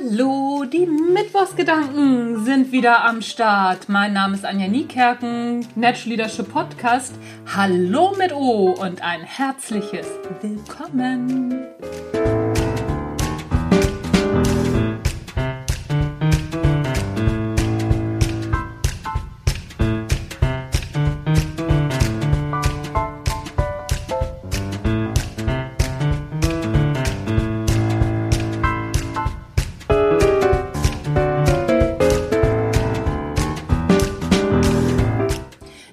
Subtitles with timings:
[0.00, 3.88] Hallo, die Mittwochsgedanken sind wieder am Start.
[3.88, 7.14] Mein Name ist Anja Niekerken, Natural Leadership Podcast.
[7.56, 10.06] Hallo mit O und ein herzliches
[10.40, 11.66] Willkommen.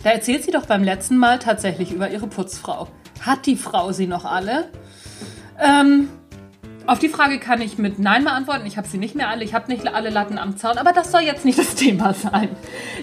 [0.05, 2.90] Da erzählt sie doch beim letzten Mal tatsächlich über ihre Putzfrau.
[3.22, 4.70] Hat die Frau sie noch alle?
[5.59, 6.09] Ähm,
[6.86, 8.68] auf die Frage kann ich mit Nein beantworten.
[8.68, 9.44] Ich habe sie nicht mehr alle.
[9.44, 10.78] Ich habe nicht alle Latten am Zaun.
[10.78, 12.50] Aber das soll jetzt nicht das Thema sein.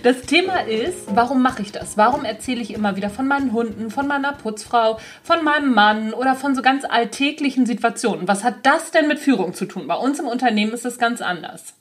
[0.05, 1.97] Das Thema ist, warum mache ich das?
[1.97, 6.37] Warum erzähle ich immer wieder von meinen Hunden, von meiner Putzfrau, von meinem Mann oder
[6.37, 8.29] von so ganz alltäglichen Situationen?
[8.29, 9.89] Was hat das denn mit Führung zu tun?
[9.89, 11.75] Bei uns im Unternehmen ist es ganz anders.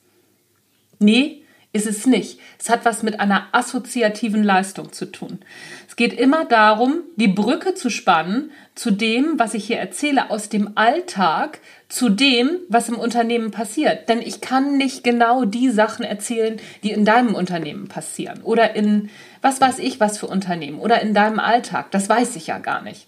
[0.98, 2.40] Nee, ist es nicht.
[2.60, 5.40] Es hat was mit einer assoziativen Leistung zu tun.
[5.88, 10.50] Es geht immer darum, die Brücke zu spannen zu dem, was ich hier erzähle, aus
[10.50, 14.10] dem Alltag zu dem, was im Unternehmen passiert.
[14.10, 19.10] Denn ich kann nicht genau die Sachen erzählen, die in deinem Unternehmen passieren oder in,
[19.42, 21.92] was weiß ich, was für Unternehmen oder in deinem Alltag.
[21.92, 23.06] Das weiß ich ja gar nicht.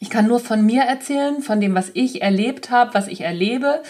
[0.00, 3.82] Ich kann nur von mir erzählen, von dem, was ich erlebt habe, was ich erlebe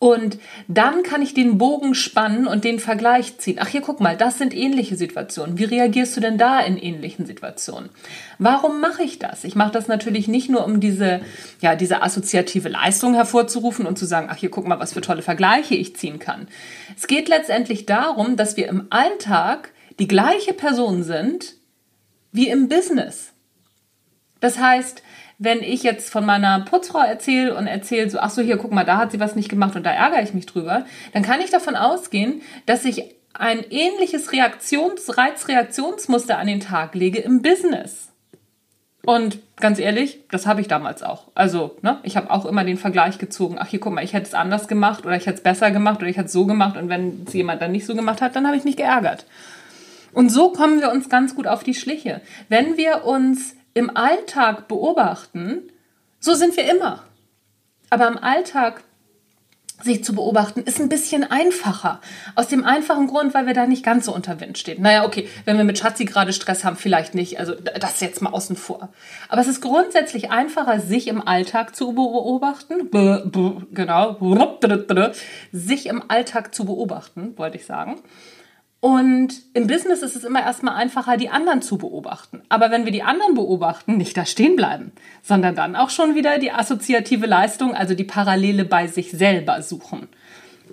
[0.00, 3.58] und dann kann ich den Bogen spannen und den Vergleich ziehen.
[3.60, 5.58] Ach hier, guck mal, das sind ähnliche Situationen.
[5.58, 7.90] Wie reagierst du denn da in ähnlichen Situationen?
[8.38, 9.44] Warum mache ich das?
[9.44, 11.20] Ich mache das natürlich nicht nur, um diese,
[11.60, 15.20] ja, diese assoziative Leistung hervorzurufen und zu sagen, ach hier, guck mal, was für tolle
[15.20, 16.48] Vergleiche ich ziehen kann.
[16.96, 21.56] Es geht letztendlich darum, dass wir im Alltag die gleiche Person sind
[22.32, 23.34] wie im Business.
[24.40, 25.02] Das heißt,
[25.38, 28.84] wenn ich jetzt von meiner Putzfrau erzähle und erzähle so, ach so, hier, guck mal,
[28.84, 31.50] da hat sie was nicht gemacht und da ärgere ich mich drüber, dann kann ich
[31.50, 38.08] davon ausgehen, dass ich ein ähnliches Reaktions-, Reizreaktionsmuster an den Tag lege im Business.
[39.02, 41.28] Und ganz ehrlich, das habe ich damals auch.
[41.34, 43.56] Also, ne, ich habe auch immer den Vergleich gezogen.
[43.58, 46.00] Ach, hier, guck mal, ich hätte es anders gemacht oder ich hätte es besser gemacht
[46.00, 48.36] oder ich hätte es so gemacht und wenn es jemand dann nicht so gemacht hat,
[48.36, 49.24] dann habe ich mich geärgert.
[50.12, 52.20] Und so kommen wir uns ganz gut auf die Schliche.
[52.48, 55.70] Wenn wir uns im Alltag beobachten,
[56.18, 57.04] so sind wir immer.
[57.90, 58.82] Aber im Alltag
[59.82, 62.00] sich zu beobachten, ist ein bisschen einfacher.
[62.34, 64.82] Aus dem einfachen Grund, weil wir da nicht ganz so unter Wind stehen.
[64.82, 67.38] Naja, okay, wenn wir mit Schatzi gerade Stress haben, vielleicht nicht.
[67.40, 68.90] Also das jetzt mal außen vor.
[69.28, 72.90] Aber es ist grundsätzlich einfacher, sich im Alltag zu beobachten.
[73.72, 74.16] Genau.
[75.52, 78.02] Sich im Alltag zu beobachten, wollte ich sagen.
[78.80, 82.42] Und im Business ist es immer erstmal einfacher, die anderen zu beobachten.
[82.48, 84.92] Aber wenn wir die anderen beobachten, nicht da stehen bleiben,
[85.22, 90.08] sondern dann auch schon wieder die assoziative Leistung, also die Parallele bei sich selber suchen.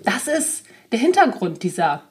[0.04, 2.02] Das ist der Hintergrund dieser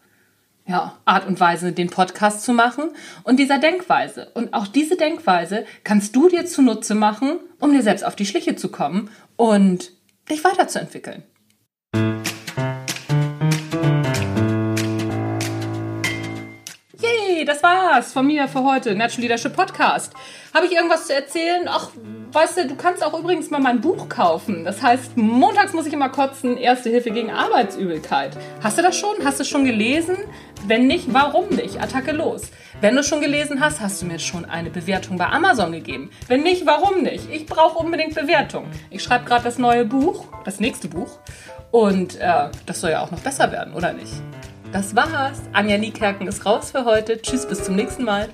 [0.67, 2.91] ja, Art und Weise, den Podcast zu machen
[3.23, 4.29] und dieser Denkweise.
[4.35, 8.55] Und auch diese Denkweise kannst du dir zunutze machen, um dir selbst auf die Schliche
[8.55, 9.91] zu kommen und
[10.29, 11.23] dich weiterzuentwickeln.
[17.47, 18.93] Das war's von mir für heute.
[18.93, 20.13] Natural Leadership Podcast.
[20.53, 21.65] Habe ich irgendwas zu erzählen?
[21.67, 21.89] Ach,
[22.33, 24.65] weißt du, du kannst auch übrigens mal mein Buch kaufen.
[24.65, 28.37] Das heißt, montags muss ich immer kotzen, Erste Hilfe gegen Arbeitsübelkeit.
[28.61, 29.15] Hast du das schon?
[29.23, 30.17] Hast du es schon gelesen?
[30.65, 31.81] Wenn nicht, warum nicht?
[31.81, 32.51] Attacke los.
[32.81, 36.09] Wenn du schon gelesen hast, hast du mir schon eine Bewertung bei Amazon gegeben.
[36.27, 37.31] Wenn nicht, warum nicht?
[37.31, 38.65] Ich brauche unbedingt Bewertung.
[38.89, 41.19] Ich schreibe gerade das neue Buch, das nächste Buch.
[41.71, 44.11] Und äh, das soll ja auch noch besser werden, oder nicht?
[44.72, 45.41] Das war's.
[45.53, 47.22] Anja Niekerken ist raus für heute.
[47.22, 48.29] Tschüss, bis zum nächsten Mal.